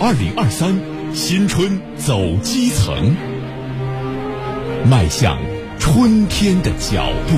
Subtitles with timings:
[0.00, 0.80] 二零二三
[1.14, 3.16] 新春走基层，
[4.88, 5.38] 迈向
[5.78, 7.36] 春天的脚步。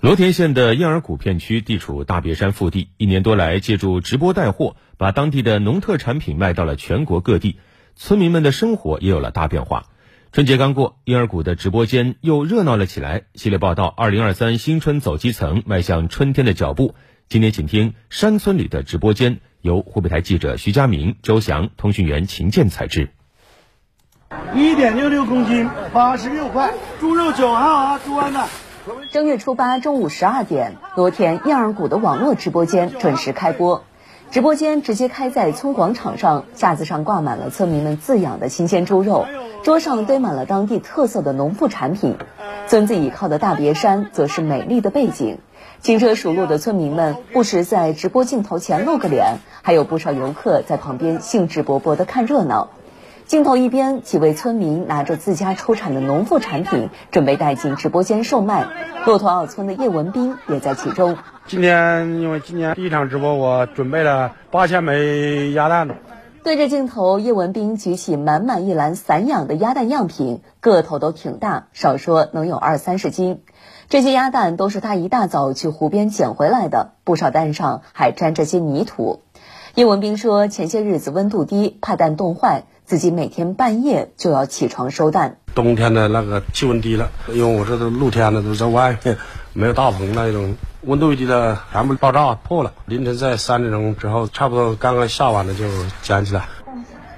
[0.00, 7.58] 罗田县的燕儿谷片区地处大别山腹地，一年多来，借助直播带货，把当地的农特产品卖到了全国各地，
[7.96, 9.86] 村民们的生活也有了大变化。
[10.32, 13.24] 春节刚过，燕儿谷的直播间又热闹了起来。
[13.34, 16.94] 系列报道：二零二三新春走基层，迈向春天的脚步。
[17.32, 23.08] 今天，请听山村里的直播间，由湖北台记者徐佳明、周翔、通讯员秦健采制。
[24.52, 28.48] 一点六六公斤，八十六块，猪肉九号啊，猪安的。
[29.12, 33.84] 正月初八中午十二点，罗田燕儿谷的网络直播间准时开播。
[34.32, 39.24] 直播间直接开在村广场上，架子上挂满了村民们自养的新鲜猪肉，
[39.62, 42.16] 桌上堆满了当地特色的农副产品。
[42.70, 45.38] 村子倚靠的大别山则是美丽的背景，
[45.80, 52.70] 轻车熟路的村民们不时在直播镜头前露个脸，还有不少游客在旁边兴致勃勃地看热闹。
[53.26, 58.68] 镜头一边，几位村民拿着自家出产的农副产品，准备带进直播间售卖。
[59.04, 61.18] 骆驼坳村的叶文斌也在其中。
[61.46, 65.88] 今天因为今年第一场直播，我准备了八千枚鸭蛋。
[66.42, 73.42] 对着镜头，叶文斌举起满满一篮散养的鸭蛋样品，个头都挺大，少说能有二三十斤。
[73.90, 79.20] 这些鸭蛋都是他一大早去湖边捡回来的，不少蛋上还沾着些泥土。
[79.74, 82.64] 叶文斌说，前些日子温度低，怕蛋冻坏。
[82.90, 85.36] 自己每天半夜就要起床收蛋。
[85.54, 89.16] 冬天的那个气温低了，因为我这都露天的，都在外面，
[89.52, 92.72] 没有大棚那种，温度一低了，全部爆炸破了。
[92.86, 95.66] 凌晨在三点钟之后，差不多刚刚下完了就
[96.02, 96.48] 捡起来。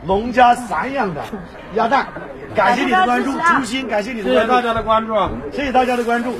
[0.05, 1.23] 农家散养的
[1.75, 2.09] 鸭蛋，
[2.55, 5.15] 感谢你的关注，衷心感谢你的关注，谢谢大家的关注，
[5.53, 6.35] 谢谢大家的关注。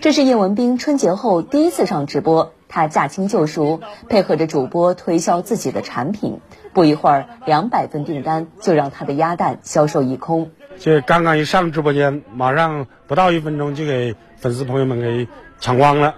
[0.00, 6.40] 这是叶文斌春节后第一次上直播，他驾轻就熟，配合着主播推销自己的产品。
[6.72, 10.50] 不一会儿，两百份订单就让他的鸭蛋销售一空。
[10.78, 15.28] 这刚刚一上直播间，马上不到一分钟就给粉丝朋友们给
[15.60, 16.14] 抢光了。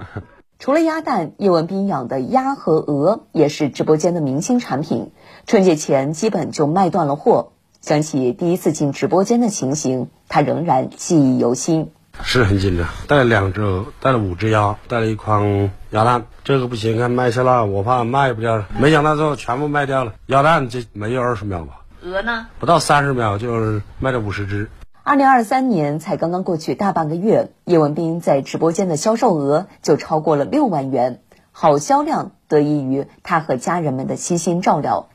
[0.61, 5.11] 除了鸭蛋，叶文斌养的鸭和鹅也是直播间的明星产品。
[5.47, 7.51] 春节前基本就卖断了货。
[7.81, 11.91] 想起第一次进直播间的情形，他仍然记忆犹新。
[12.23, 16.25] 是很紧张，带了两只鹅，带了五只鸭，带了一筐鸭蛋。
[16.45, 18.67] 这个不行，看卖下了，我怕卖不掉了。
[18.79, 20.15] 没想到最后全部卖掉了。
[20.27, 21.81] 鸭蛋这没有二十秒吧？
[22.03, 22.47] 鹅呢？
[22.59, 24.69] 不到三十秒就卖了五十只。
[25.03, 31.21] 二零二三年才刚刚过去大半个月，叶文斌在直播间的销售额就超过了六万元。
[31.53, 35.09] 好销量得益于他和家人们的悉心照料。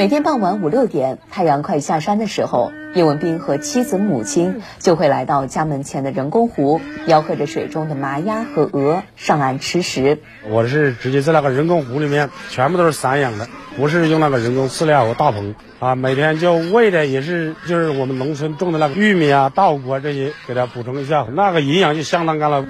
[0.00, 10.16] 每天傍晚五六点，太阳快下山的时候，叶文斌和妻子、母亲就会来到家门前的人工湖，吆喝着水中的麻鸭和鹅上岸吃食。
[10.48, 13.46] 我是直接在那个人工湖里面，全部都是散养的，
[13.76, 15.94] 不是用那个人工饲料和大棚啊。
[15.94, 22.64] 每天就喂的也是就是我们农村种的那个玉米啊、稻谷啊这些，给它补充一下，那个营养就相当高了。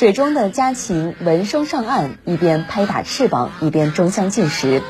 [0.00, 4.80] 水中的家禽闻声上岸，一边拍打翅膀，一边争相进食。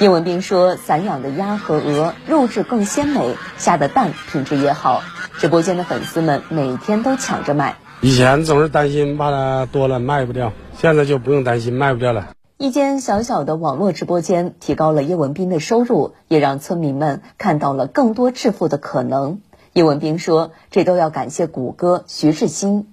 [0.00, 5.04] 叶文斌说：“散养的鸭和鹅肉质更鲜美，下的蛋品质也好。”
[5.38, 7.76] 直播间的粉丝们每天都抢着买。
[8.00, 12.30] 以前总是担心怕它多了卖不掉，现在就不用担心卖不掉了。
[12.58, 19.38] 一间小小的网络直播间提高了叶文斌的收入，也让村民们看到了更多致富的可能。
[19.74, 22.88] 叶文斌说：“这都要感谢谷歌徐志新。”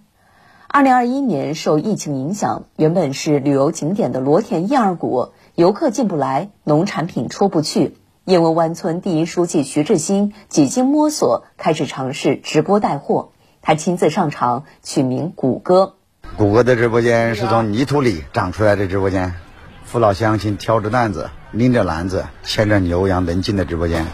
[0.76, 7.96] 二零二一年受疫情影响，原本是旅游景点的罗田燕儿谷，游客进不来，农产品出不去。
[8.26, 13.34] 燕窝湾村第一书记徐志新几经摸索，开始尝试直播带货。
[13.62, 15.94] 他亲自上场，取名“谷歌”。
[16.38, 19.36] 谷歌的直播间是从泥土里长出来的直播间，
[19.84, 24.08] 父老乡亲挑着担子，拎着篮子，牵着牛羊能进的直播间。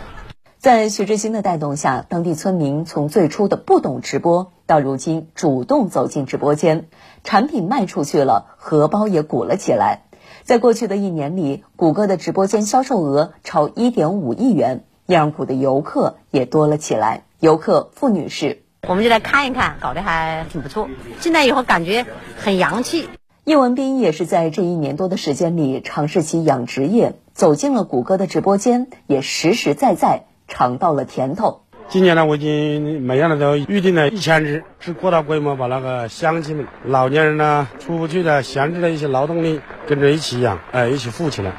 [0.60, 6.90] 在徐志新的带动下，当地村民从最初的不懂直播，到如今主动走进直播间，
[7.24, 10.04] 产品卖出去了，荷包也鼓了起来。
[10.44, 17.24] 在过去的一年里，谷歌的直播间销售额超一点五亿元，燕儿谷的游客也多了起来。
[17.40, 20.90] 游客付女士：“我们就来看一看，搞得还挺不错。
[21.22, 22.06] 进来以后感觉
[22.36, 23.08] 很洋气。”
[23.46, 30.26] 叶文斌也是在这一年多的时间里尝试起养殖业，走进了谷歌的直播间，也实实在在。
[30.50, 31.62] 尝到了甜头。
[31.88, 41.52] 今年呢，我已经每样的都预定了一千只，是扩大规模，把那个乡亲们、老年人呢出不去的闲置的一些劳动力跟着一起养，哎，一起富起来。